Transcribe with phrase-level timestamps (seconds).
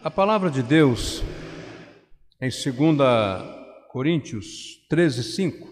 [0.00, 1.22] A palavra de Deus
[2.40, 2.72] em 2
[3.90, 5.68] Coríntios 13, 5.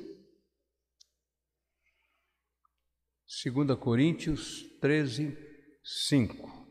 [3.45, 5.39] 2 Coríntios 13,
[5.85, 6.67] 5.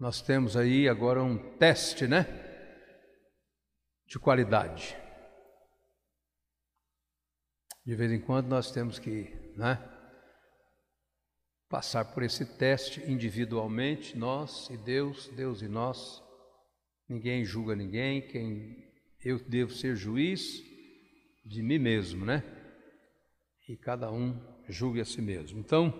[0.00, 2.24] Nós temos aí agora um teste, né?
[4.06, 4.96] De qualidade.
[7.84, 9.93] De vez em quando nós temos que, né?
[11.74, 16.22] Passar por esse teste individualmente, nós e Deus, Deus e nós.
[17.08, 18.76] Ninguém julga ninguém, quem
[19.24, 20.62] eu devo ser juiz
[21.44, 22.44] de mim mesmo, né?
[23.68, 25.58] E cada um julgue a si mesmo.
[25.58, 25.92] Então,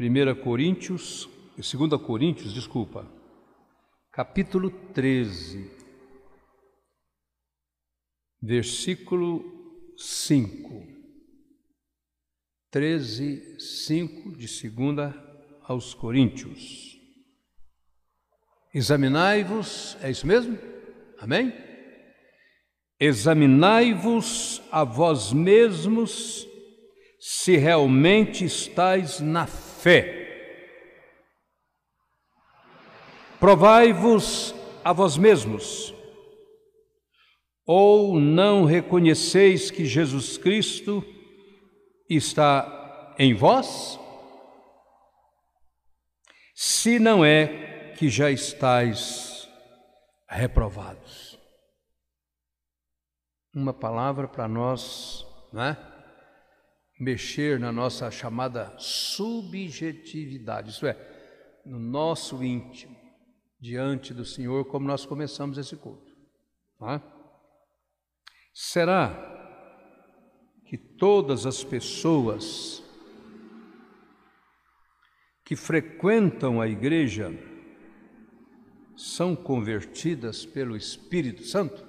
[0.00, 3.06] 1 Coríntios, 2 Coríntios, desculpa,
[4.10, 5.70] capítulo 13,
[8.40, 9.44] versículo
[9.98, 10.97] 5.
[12.70, 15.14] 13, 5 de segunda
[15.62, 16.98] aos Coríntios.
[18.74, 20.58] Examinai-vos, é isso mesmo?
[21.18, 21.54] Amém?
[23.00, 26.46] Examinai-vos a vós mesmos
[27.18, 30.18] se realmente estáis na fé.
[33.40, 35.94] Provai-vos a vós mesmos.
[37.64, 41.02] Ou não reconheceis que Jesus Cristo
[42.16, 43.98] está em vós?
[46.54, 49.48] Se não é que já estáis
[50.28, 51.38] reprovados.
[53.54, 55.76] Uma palavra para nós, né?
[57.00, 60.96] Mexer na nossa chamada subjetividade, isso é,
[61.64, 62.96] no nosso íntimo,
[63.58, 66.12] diante do Senhor, como nós começamos esse culto.
[66.78, 67.00] Tá?
[68.52, 69.37] Será
[70.68, 72.84] que todas as pessoas
[75.42, 77.32] que frequentam a igreja
[78.94, 81.88] são convertidas pelo Espírito Santo?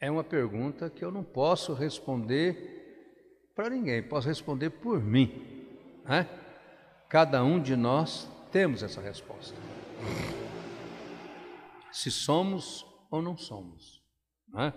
[0.00, 2.76] É uma pergunta que eu não posso responder
[3.54, 5.70] para ninguém, posso responder por mim.
[6.04, 6.28] Né?
[7.08, 9.56] Cada um de nós temos essa resposta.
[11.92, 14.02] Se somos ou não somos.
[14.48, 14.72] Né?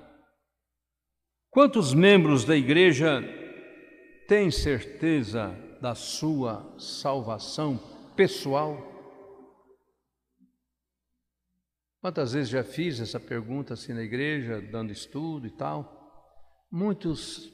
[1.52, 3.22] Quantos membros da igreja
[4.26, 5.50] têm certeza
[5.82, 7.78] da sua salvação
[8.16, 8.78] pessoal?
[12.00, 16.66] Quantas vezes já fiz essa pergunta assim na igreja, dando estudo e tal?
[16.72, 17.52] Muitos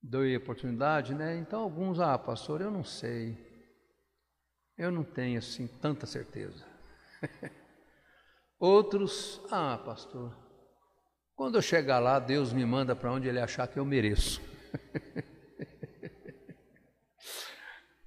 [0.00, 1.36] dei oportunidade, né?
[1.38, 3.36] Então alguns, ah, pastor, eu não sei.
[4.78, 6.64] Eu não tenho assim tanta certeza.
[8.60, 10.49] Outros, ah, pastor,
[11.40, 14.42] quando eu chegar lá, Deus me manda para onde Ele achar que eu mereço.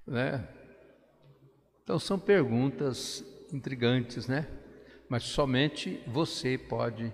[0.06, 0.46] né?
[1.82, 4.46] Então são perguntas intrigantes, né?
[5.08, 7.12] Mas somente você pode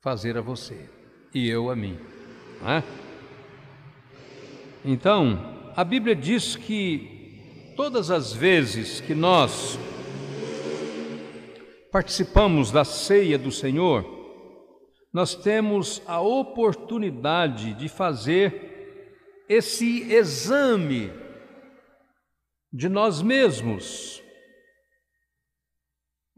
[0.00, 0.88] fazer a você
[1.34, 1.98] e eu a mim.
[2.62, 2.84] Né?
[4.84, 9.76] Então, a Bíblia diz que todas as vezes que nós
[11.90, 14.22] participamos da ceia do Senhor,
[15.14, 21.12] nós temos a oportunidade de fazer esse exame
[22.72, 24.20] de nós mesmos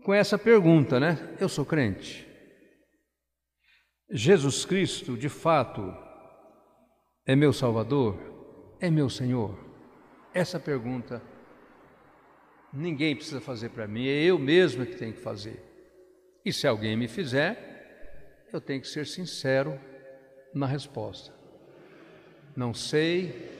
[0.05, 1.35] com essa pergunta, né?
[1.41, 2.29] Eu sou crente.
[4.11, 5.97] Jesus Cristo, de fato,
[7.25, 8.77] é meu Salvador?
[8.79, 9.59] É meu Senhor?
[10.35, 11.23] Essa pergunta
[12.71, 15.65] ninguém precisa fazer para mim, é eu mesmo que tenho que fazer.
[16.45, 17.75] E se alguém me fizer,
[18.57, 19.79] eu tenho que ser sincero
[20.55, 21.35] na resposta.
[22.57, 23.51] Não sei,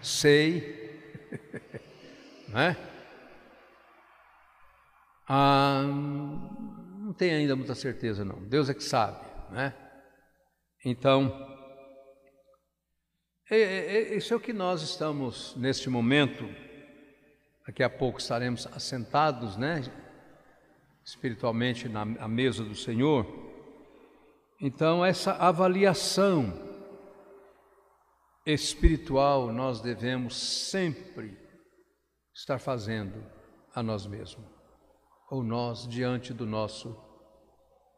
[0.00, 1.00] sei,
[2.48, 2.76] não é?
[5.28, 8.40] Ah, não tenho ainda muita certeza, não.
[8.44, 9.74] Deus é que sabe, não é?
[10.84, 11.48] Então,
[14.16, 16.48] isso é o que nós estamos neste momento.
[17.66, 19.82] Daqui a pouco estaremos assentados, né?
[21.04, 23.26] Espiritualmente na mesa do Senhor.
[24.60, 26.52] Então, essa avaliação
[28.46, 30.36] espiritual nós devemos
[30.70, 31.36] sempre
[32.34, 33.24] estar fazendo
[33.74, 34.46] a nós mesmos,
[35.30, 36.96] ou nós diante do nosso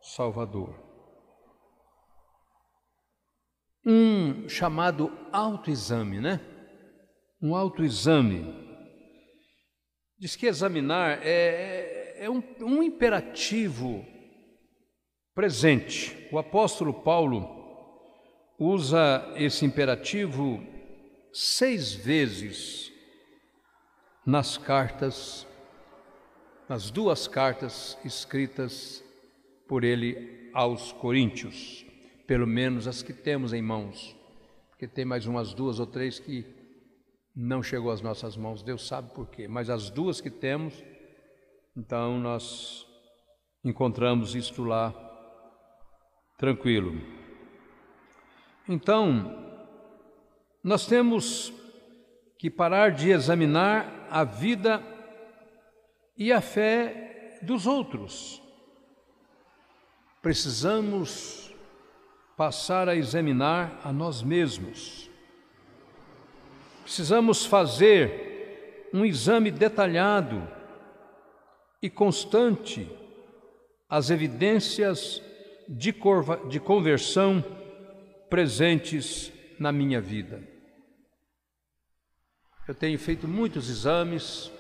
[0.01, 0.83] Salvador.
[3.87, 6.41] Um chamado autoexame, né?
[7.43, 8.65] Um autoexame.
[10.19, 11.94] Diz que examinar é,
[12.25, 14.03] é um, um imperativo
[15.35, 16.27] presente.
[16.33, 17.47] O apóstolo Paulo
[18.59, 20.65] usa esse imperativo
[21.31, 22.91] seis vezes
[24.25, 25.47] nas cartas,
[26.67, 29.05] nas duas cartas escritas
[29.69, 31.85] por ele aos Coríntios,
[32.27, 34.17] pelo menos as que temos em mãos,
[34.71, 36.47] porque tem mais umas duas ou três que
[37.37, 40.83] não chegou às nossas mãos, Deus sabe por quê, mas as duas que temos,
[41.77, 42.87] então nós
[43.65, 44.95] encontramos isto lá
[46.37, 47.01] tranquilo.
[48.69, 49.45] Então,
[50.63, 51.53] nós temos
[52.39, 54.83] que parar de examinar a vida
[56.17, 58.43] e a fé dos outros.
[60.23, 61.55] Precisamos
[62.37, 65.11] passar a examinar a nós mesmos.
[66.83, 70.47] Precisamos fazer um exame detalhado
[71.85, 72.91] e constante
[73.91, 75.21] as evidências
[75.69, 75.95] de,
[76.49, 77.45] de conversão
[78.31, 80.43] presentes na minha vida.
[82.67, 84.51] Eu tenho feito muitos exames,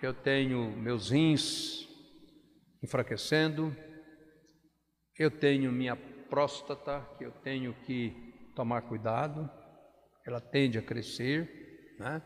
[0.00, 1.86] eu tenho meus rins
[2.82, 3.76] enfraquecendo,
[5.18, 5.96] eu tenho minha
[6.30, 9.50] próstata que eu tenho que tomar cuidado,
[10.26, 12.22] ela tende a crescer, né?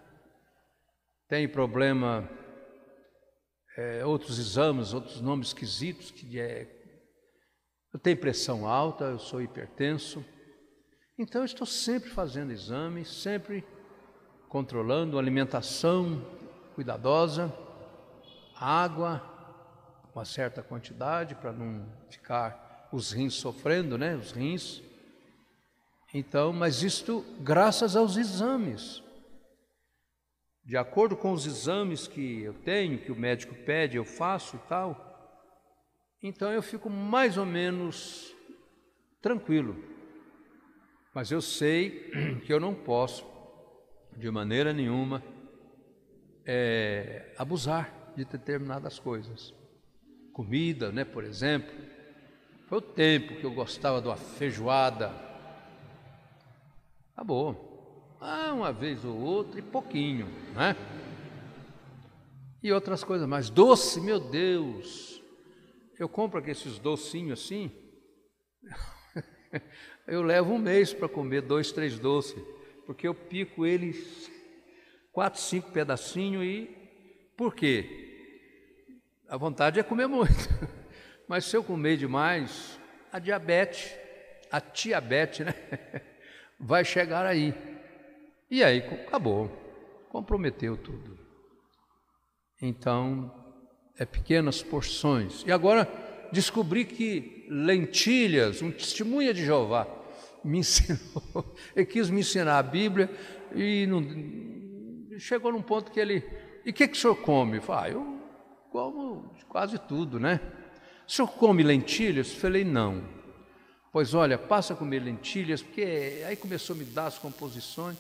[1.29, 2.31] Tem problema,
[3.77, 6.77] é, outros exames, outros nomes esquisitos, que é.
[7.93, 10.25] Eu tenho pressão alta, eu sou hipertenso,
[11.19, 13.65] então eu estou sempre fazendo exames, sempre
[14.49, 16.25] controlando alimentação
[16.75, 17.53] cuidadosa,
[18.57, 19.23] água,
[20.15, 24.17] uma certa quantidade para não ficar os rins sofrendo, né?
[24.17, 24.83] Os rins.
[26.13, 29.03] Então, mas isto graças aos exames.
[30.65, 34.69] De acordo com os exames que eu tenho, que o médico pede, eu faço e
[34.69, 35.07] tal.
[36.23, 38.35] Então eu fico mais ou menos
[39.21, 39.77] tranquilo.
[41.15, 42.11] Mas eu sei
[42.45, 43.27] que eu não posso,
[44.17, 45.23] de maneira nenhuma,
[46.45, 49.55] é, abusar de determinadas coisas.
[50.33, 51.75] Comida, né, por exemplo.
[52.67, 55.13] Foi o tempo que eu gostava de uma feijoada.
[57.13, 57.70] Acabou.
[58.21, 60.77] Ah, uma vez ou outra e pouquinho, né?
[62.63, 63.49] E outras coisas mais.
[63.49, 65.23] Doce, meu Deus!
[65.99, 67.73] Eu compro aqueles docinhos assim.
[70.07, 72.43] eu levo um mês para comer dois, três doces,
[72.85, 74.31] porque eu pico eles
[75.13, 76.69] quatro, cinco pedacinhos e
[77.39, 78.87] por quê?
[79.29, 80.31] A vontade é comer muito,
[81.27, 82.79] mas se eu comer demais,
[83.11, 83.97] a diabetes,
[84.53, 85.55] a diabetes, né?
[86.61, 87.70] Vai chegar aí.
[88.51, 89.49] E aí acabou,
[90.11, 91.19] comprometeu tudo.
[92.61, 93.33] Então,
[93.97, 95.45] é pequenas porções.
[95.47, 95.89] E agora
[96.33, 99.87] descobri que lentilhas, um testemunha de Jeová,
[100.45, 103.11] me ensinou, ele quis me ensinar a Bíblia
[103.55, 106.25] e não, chegou num ponto que ele,
[106.65, 107.59] e o que, que o senhor come?
[107.59, 108.21] Eu falei, ah, eu
[108.71, 110.41] como quase tudo, né?
[111.07, 112.33] O senhor come lentilhas?
[112.33, 113.05] Eu falei, não.
[113.93, 117.97] Pois olha, passa a comer lentilhas, porque aí começou a me dar as composições.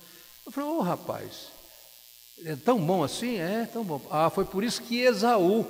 [0.50, 1.52] Eu falei, ô oh, rapaz,
[2.44, 3.38] é tão bom assim?
[3.38, 4.02] É, tão bom.
[4.11, 5.64] Ah, foi por isso que Esaú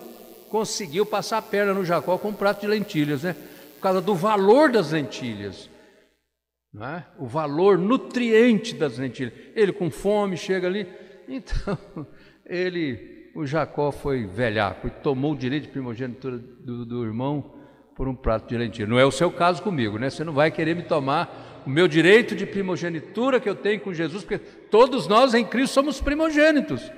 [0.48, 3.36] conseguiu passar a perna no Jacó com um prato de lentilhas, né?
[3.74, 5.68] Por causa do valor das lentilhas.
[6.80, 7.02] É?
[7.18, 9.34] O valor nutriente das lentilhas.
[9.54, 10.88] Ele com fome chega ali,
[11.28, 11.76] então,
[12.46, 17.52] ele, o Jacó foi velhaco e tomou o direito de primogenitura do, do irmão
[17.94, 18.88] por um prato de lentilha.
[18.88, 20.08] Não é o seu caso comigo, né?
[20.08, 23.92] Você não vai querer me tomar o meu direito de primogenitura que eu tenho com
[23.92, 26.90] Jesus, porque todos nós em Cristo somos primogênitos.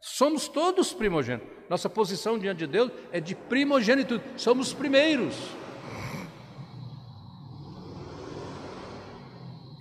[0.00, 1.48] Somos todos primogênitos.
[1.68, 5.34] Nossa posição diante de Deus é de primogênito, somos primeiros.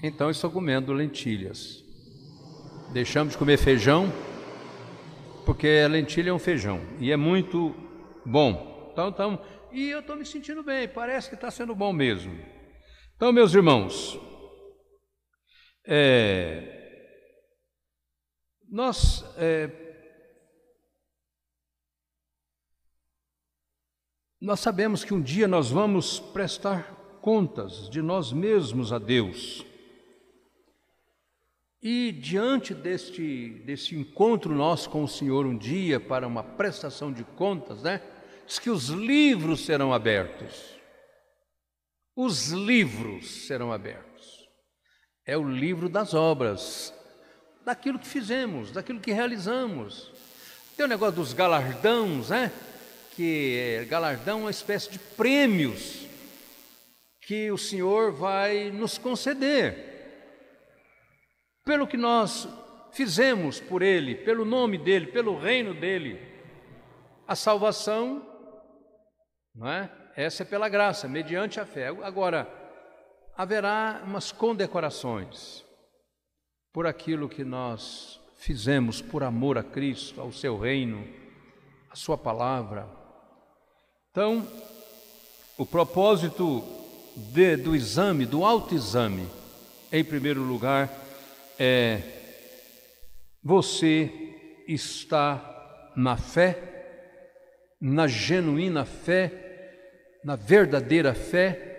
[0.02, 1.84] Então estou comendo lentilhas.
[2.92, 4.12] Deixamos de comer feijão,
[5.46, 7.76] porque a lentilha é um feijão e é muito
[8.26, 8.90] bom.
[8.92, 9.40] Então, então
[9.72, 12.53] e eu estou me sentindo bem, parece que está sendo bom mesmo.
[13.24, 14.20] Então, meus irmãos,
[15.86, 17.16] é,
[18.70, 19.70] nós é,
[24.42, 29.66] nós sabemos que um dia nós vamos prestar contas de nós mesmos a Deus.
[31.82, 37.24] E diante deste, desse encontro nosso com o Senhor um dia para uma prestação de
[37.24, 38.02] contas, né?
[38.46, 40.83] Diz que os livros serão abertos.
[42.16, 44.48] Os livros serão abertos.
[45.26, 46.94] É o livro das obras,
[47.66, 50.12] daquilo que fizemos, daquilo que realizamos.
[50.76, 52.52] Tem o negócio dos galardões, né?
[53.16, 56.08] Que é, galardão é uma espécie de prêmios
[57.22, 59.94] que o Senhor vai nos conceder
[61.64, 62.48] pelo que nós
[62.92, 66.20] fizemos por Ele, pelo nome dEle, pelo reino dEle.
[67.28, 68.22] A salvação,
[69.56, 70.03] não é?
[70.16, 71.88] Essa é pela graça, mediante a fé.
[71.88, 72.48] Agora,
[73.36, 75.64] haverá umas condecorações
[76.72, 81.08] por aquilo que nós fizemos por amor a Cristo, ao seu reino,
[81.90, 82.88] a sua palavra.
[84.12, 84.48] Então,
[85.58, 86.64] o propósito
[87.16, 89.28] de, do exame, do autoexame,
[89.92, 90.92] em primeiro lugar,
[91.58, 92.02] é
[93.42, 94.12] você
[94.68, 99.44] está na fé, na genuína fé,
[100.24, 101.72] na verdadeira fé.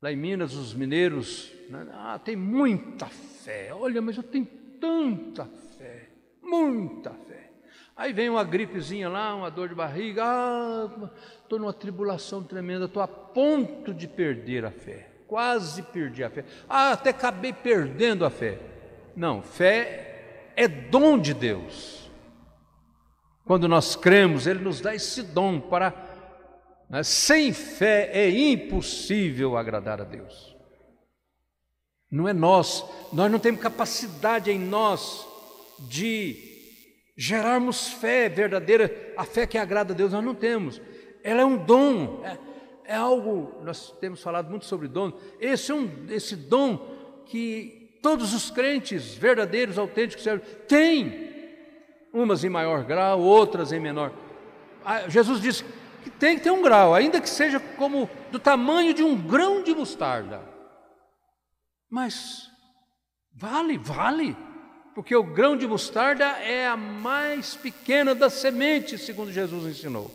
[0.00, 3.72] Lá em Minas, os mineiros, né, ah, tem muita fé.
[3.72, 4.46] Olha, mas eu tenho
[4.80, 5.48] tanta
[5.78, 6.08] fé,
[6.42, 7.50] muita fé.
[7.96, 11.10] Aí vem uma gripezinha lá, uma dor de barriga, ah,
[11.42, 16.44] estou numa tribulação tremenda, estou a ponto de perder a fé, quase perdi a fé,
[16.68, 18.58] ah, até acabei perdendo a fé.
[19.14, 22.10] Não, fé é dom de Deus.
[23.44, 26.11] Quando nós cremos, Ele nos dá esse dom para.
[27.02, 30.54] Sem fé é impossível agradar a Deus.
[32.10, 35.26] Não é nós, nós não temos capacidade em nós
[35.78, 36.36] de
[37.16, 40.80] gerarmos fé verdadeira, a fé que agrada a Deus, nós não temos.
[41.24, 42.38] Ela é um dom, é,
[42.92, 46.76] é algo, nós temos falado muito sobre dom, esse é um, esse dom
[47.24, 50.24] que todos os crentes verdadeiros, autênticos,
[50.68, 51.30] têm,
[52.12, 54.12] umas em maior grau, outras em menor.
[54.84, 55.64] Ah, Jesus disse
[56.02, 59.62] que tem que ter um grau, ainda que seja como do tamanho de um grão
[59.62, 60.40] de mostarda.
[61.88, 62.50] Mas
[63.34, 64.36] vale, vale
[64.94, 70.10] porque o grão de mostarda é a mais pequena das sementes, segundo Jesus ensinou.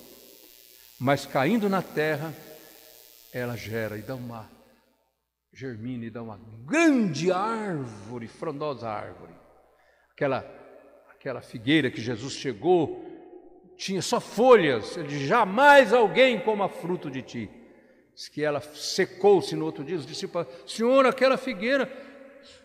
[1.00, 2.34] Mas caindo na terra,
[3.34, 4.50] ela gera e dá uma
[5.54, 9.34] germina e dá uma grande árvore, frondosa árvore.
[10.12, 10.46] Aquela
[11.10, 13.04] aquela figueira que Jesus chegou
[13.78, 17.50] tinha só folhas, ele disse, jamais alguém coma fruto de ti.
[18.16, 21.90] Diz que ela secou-se no outro dia, os discípulos, Senhor, aquela figueira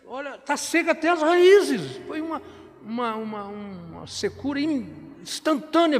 [0.05, 1.97] olha, está seca até as raízes.
[2.07, 2.41] Foi uma,
[2.81, 5.99] uma, uma, uma secura instantânea,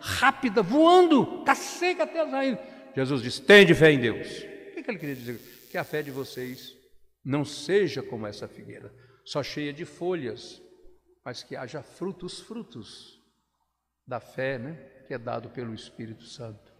[0.00, 2.60] rápida, voando, está seca até as raízes.
[2.94, 4.28] Jesus disse: Tende fé em Deus.
[4.28, 5.40] O que, que ele queria dizer?
[5.70, 6.76] Que a fé de vocês
[7.24, 8.92] não seja como essa figueira,
[9.24, 10.60] só cheia de folhas,
[11.24, 13.21] mas que haja frutos, frutos
[14.12, 14.74] da fé, né?
[15.08, 16.70] Que é dado pelo Espírito Santo.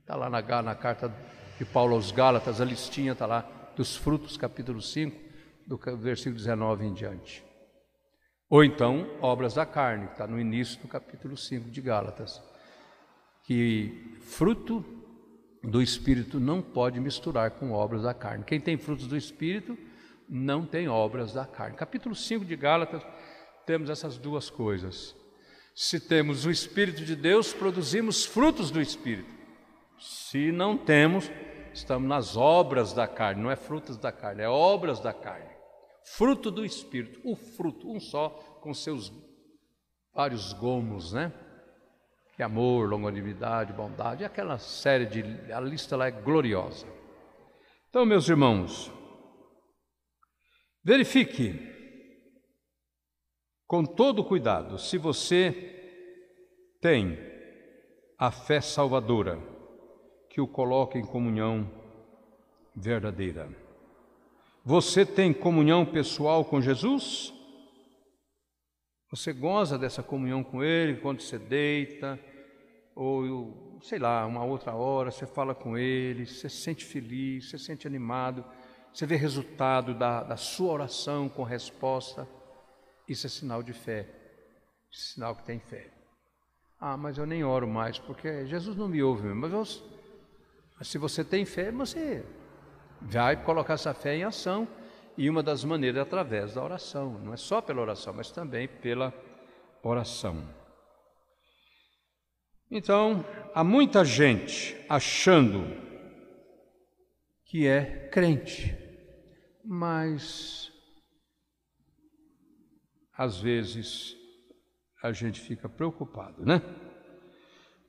[0.00, 1.10] Está lá na, na carta
[1.58, 5.18] de Paulo aos Gálatas, a listinha está lá dos frutos, capítulo 5
[5.66, 7.42] do versículo 19 em diante.
[8.50, 12.42] Ou então, obras da carne, que está no início do capítulo 5 de Gálatas,
[13.44, 14.84] que fruto
[15.62, 18.44] do Espírito não pode misturar com obras da carne.
[18.44, 19.78] Quem tem frutos do Espírito
[20.28, 21.76] não tem obras da carne.
[21.76, 23.02] Capítulo 5 de Gálatas,
[23.64, 25.21] temos essas duas coisas.
[25.74, 29.30] Se temos o Espírito de Deus, produzimos frutos do Espírito.
[29.98, 31.30] Se não temos,
[31.72, 35.52] estamos nas obras da carne, não é frutos da carne, é obras da carne
[36.02, 38.28] fruto do Espírito, o fruto, um só,
[38.60, 39.12] com seus
[40.14, 41.32] vários gomos, né?
[42.34, 45.52] Que amor, longanimidade, bondade, aquela série de.
[45.52, 46.86] A lista lá é gloriosa.
[47.88, 48.90] Então, meus irmãos,
[50.82, 51.70] verifique
[53.72, 55.50] com todo cuidado se você
[56.78, 57.18] tem
[58.18, 59.38] a fé salvadora
[60.28, 61.70] que o coloca em comunhão
[62.76, 63.48] verdadeira.
[64.62, 67.32] Você tem comunhão pessoal com Jesus?
[69.10, 72.20] Você goza dessa comunhão com Ele quando você deita,
[72.94, 77.56] ou sei lá, uma outra hora, você fala com Ele, você se sente feliz, você
[77.56, 78.44] se sente animado,
[78.92, 82.28] você vê resultado da, da sua oração com resposta.
[83.08, 84.08] Isso é sinal de fé,
[84.90, 85.90] sinal que tem fé.
[86.80, 89.28] Ah, mas eu nem oro mais, porque Jesus não me ouve.
[89.28, 89.82] Mas,
[90.78, 92.24] mas se você tem fé, você
[93.00, 94.66] vai colocar essa fé em ação
[95.16, 98.66] e uma das maneiras é através da oração, não é só pela oração, mas também
[98.66, 99.12] pela
[99.82, 100.42] oração.
[102.70, 105.66] Então, há muita gente achando
[107.44, 108.74] que é crente,
[109.62, 110.71] mas
[113.22, 114.16] às vezes
[115.00, 116.60] a gente fica preocupado, né?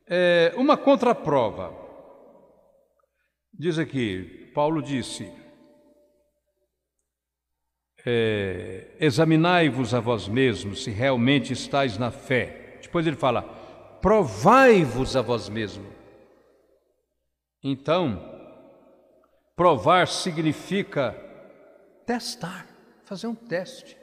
[0.08, 1.74] É, uma contraprova.
[3.52, 5.32] Diz aqui, Paulo disse:
[8.06, 12.78] é, Examinai-vos a vós mesmos se realmente estáis na fé.
[12.84, 13.42] Depois ele fala:
[14.02, 15.92] Provai-vos a vós mesmos.
[17.63, 18.22] Então,
[19.56, 21.16] provar significa
[22.06, 22.68] testar,
[23.04, 24.02] fazer um teste.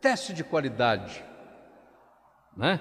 [0.00, 1.24] Teste de qualidade,
[2.56, 2.80] né?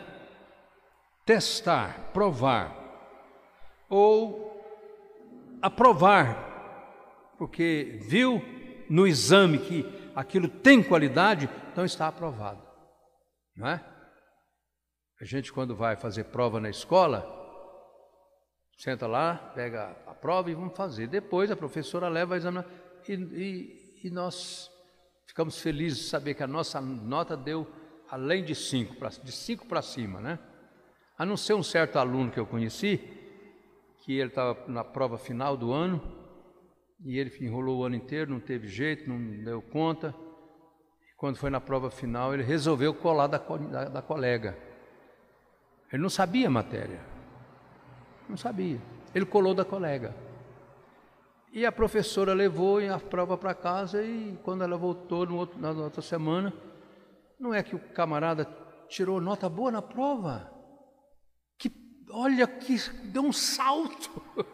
[1.25, 2.75] Testar, provar,
[3.89, 4.47] ou
[5.61, 8.41] aprovar, porque viu
[8.89, 12.61] no exame que aquilo tem qualidade, então está aprovado,
[13.55, 13.83] não é?
[15.19, 17.25] A gente, quando vai fazer prova na escola,
[18.77, 21.07] senta lá, pega a prova e vamos fazer.
[21.07, 22.63] Depois a professora leva a exame
[23.07, 24.69] e, e, e nós
[25.37, 27.67] ficamos felizes de saber que a nossa nota deu
[28.09, 30.39] além de cinco, de cinco para cima, né?
[31.15, 32.99] A não ser um certo aluno que eu conheci,
[33.99, 36.01] que ele estava na prova final do ano,
[37.05, 40.11] e ele enrolou o ano inteiro, não teve jeito, não deu conta.
[41.15, 44.57] Quando foi na prova final, ele resolveu colar da, da, da colega.
[45.93, 46.99] Ele não sabia a matéria.
[48.27, 48.81] Não sabia.
[49.13, 50.15] Ele colou da colega.
[51.57, 56.03] E a professora levou a prova para casa e quando ela voltou outro, na outra
[56.03, 56.53] semana,
[57.39, 58.47] não é que o camarada
[58.87, 60.53] tirou nota boa na prova.
[61.57, 61.71] Que
[62.11, 64.21] olha que deu um salto.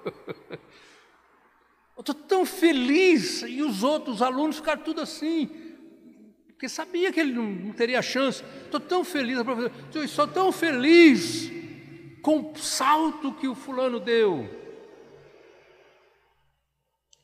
[1.97, 5.47] Eu estou tão feliz e os outros alunos ficaram tudo assim,
[6.47, 8.41] porque sabia que ele não, não teria chance.
[8.63, 11.51] Estou tão feliz, a professora, estou tão feliz
[12.21, 14.62] com o salto que o fulano deu,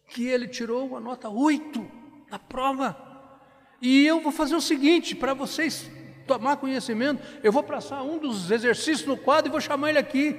[0.09, 1.89] que ele tirou uma nota 8
[2.29, 2.97] na prova.
[3.81, 5.89] E eu vou fazer o seguinte, para vocês
[6.27, 10.35] tomar conhecimento, eu vou passar um dos exercícios no quadro e vou chamar ele aqui,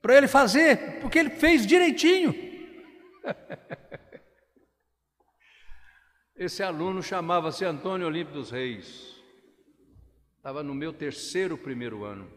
[0.00, 2.34] para ele fazer, porque ele fez direitinho.
[6.36, 9.20] Esse aluno chamava-se Antônio Olímpio dos Reis.
[10.36, 12.30] Estava no meu terceiro primeiro ano.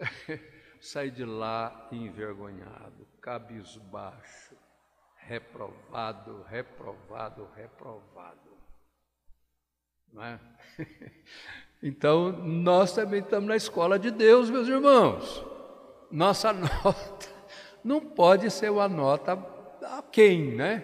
[0.80, 4.56] Saí de lá envergonhado, cabisbaixo,
[5.16, 8.58] reprovado, reprovado, reprovado.
[10.12, 10.40] Não é?
[11.80, 15.44] Então, nós também estamos na escola de Deus, meus irmãos.
[16.10, 17.28] Nossa nota
[17.84, 19.32] não pode ser uma nota
[19.82, 20.82] a quem, né?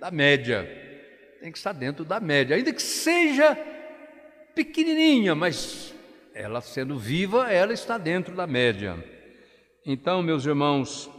[0.00, 0.62] Da média.
[1.40, 3.56] Tem que estar dentro da média, ainda que seja
[4.54, 5.94] pequenininha, mas
[6.34, 9.13] ela sendo viva, ela está dentro da média.
[9.86, 11.10] Então, meus irmãos,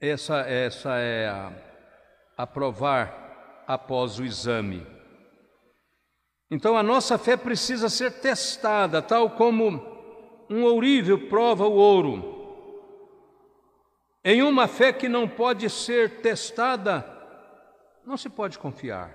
[0.00, 1.52] essa, essa é a
[2.36, 4.86] aprovar após o exame.
[6.50, 9.98] Então, a nossa fé precisa ser testada, tal como
[10.48, 12.38] um ourível prova o ouro.
[14.24, 17.04] Em uma fé que não pode ser testada,
[18.04, 19.14] não se pode confiar.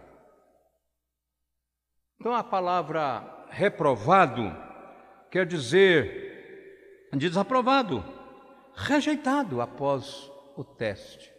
[2.20, 4.56] Então a palavra reprovado
[5.30, 6.23] quer dizer
[7.18, 8.04] desaprovado,
[8.76, 11.32] rejeitado após o teste.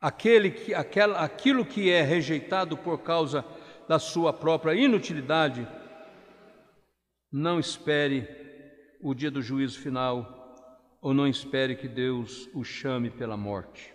[0.00, 3.44] Aquele que, aquela, aquilo que é rejeitado por causa
[3.88, 5.66] da sua própria inutilidade,
[7.30, 8.26] não espere
[9.00, 10.38] o dia do juízo final
[11.00, 13.94] ou não espere que Deus o chame pela morte.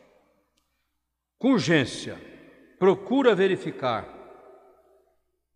[1.38, 2.18] Com urgência,
[2.80, 4.15] procura verificar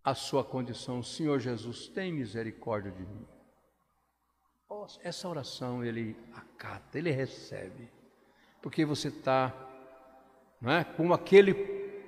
[0.03, 1.03] a sua condição.
[1.03, 3.25] Senhor Jesus, tem misericórdia de mim.
[5.03, 7.89] Essa oração ele acata, ele recebe,
[8.61, 9.53] porque você está
[10.63, 11.53] é, com aquele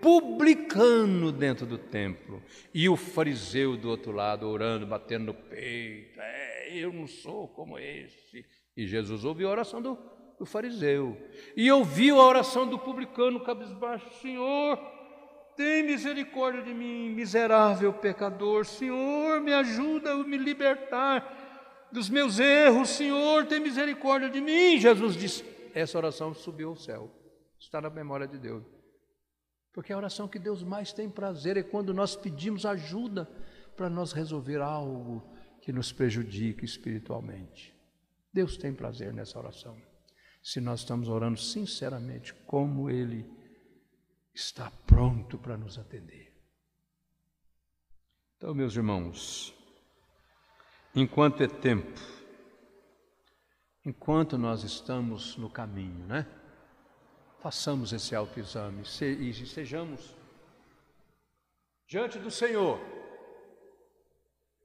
[0.01, 2.41] publicano dentro do templo
[2.73, 6.19] e o fariseu do outro lado orando, batendo no peito.
[6.19, 8.45] É, eu não sou como esse.
[8.75, 9.97] E Jesus ouviu a oração do,
[10.39, 11.17] do fariseu.
[11.55, 14.77] E ouviu a oração do publicano cabisbaixo: Senhor,
[15.61, 18.65] tem misericórdia de mim, miserável pecador.
[18.65, 22.89] Senhor, me ajuda a me libertar dos meus erros.
[22.89, 24.79] Senhor, tem misericórdia de mim.
[24.79, 25.45] Jesus disse:
[25.75, 27.11] Essa oração subiu ao céu.
[27.59, 28.63] Está na memória de Deus.
[29.71, 33.29] Porque a oração que Deus mais tem prazer é quando nós pedimos ajuda
[33.77, 35.23] para nós resolver algo
[35.61, 37.71] que nos prejudica espiritualmente.
[38.33, 39.77] Deus tem prazer nessa oração.
[40.41, 43.40] Se nós estamos orando sinceramente, como Ele
[44.33, 46.31] está pronto para nos atender.
[48.37, 49.53] Então, meus irmãos,
[50.95, 51.99] enquanto é tempo,
[53.85, 56.25] enquanto nós estamos no caminho, né?
[57.39, 60.15] Façamos esse autoexame e sejamos
[61.87, 62.79] diante do Senhor,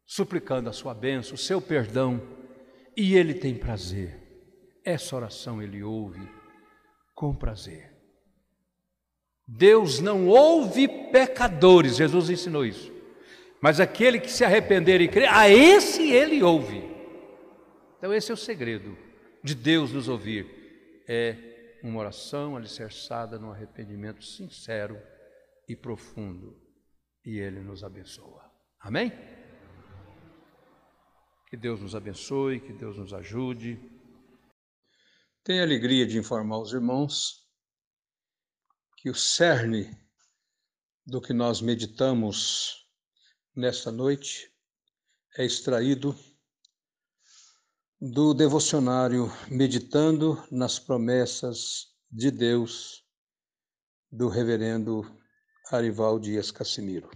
[0.04, 2.20] suplicando a sua bênção, o seu perdão
[2.96, 4.22] e Ele tem prazer.
[4.84, 6.26] Essa oração Ele ouve
[7.14, 7.95] com prazer.
[9.46, 12.92] Deus não ouve pecadores, Jesus ensinou isso.
[13.60, 16.82] Mas aquele que se arrepender e crer, a esse Ele ouve.
[17.96, 18.96] Então, esse é o segredo
[19.42, 25.00] de Deus nos ouvir: é uma oração alicerçada no arrependimento sincero
[25.68, 26.60] e profundo,
[27.24, 28.44] e Ele nos abençoa.
[28.80, 29.12] Amém?
[31.48, 33.80] Que Deus nos abençoe, que Deus nos ajude.
[35.44, 37.45] Tenho alegria de informar os irmãos
[38.96, 39.96] que o cerne
[41.06, 42.88] do que nós meditamos
[43.54, 44.52] nesta noite
[45.36, 46.18] é extraído
[48.00, 53.04] do devocionário Meditando nas Promessas de Deus,
[54.10, 55.02] do Reverendo
[55.70, 57.10] Arival Dias Cassimiro.